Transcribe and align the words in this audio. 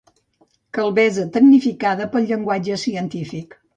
Calbesa 0.77 1.25
tecnificada 1.37 2.07
pel 2.15 2.27
llenguatge 2.31 2.79
científic. 2.85 3.59